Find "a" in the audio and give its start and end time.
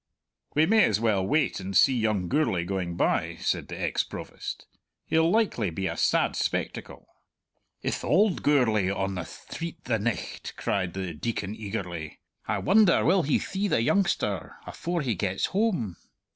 5.85-5.95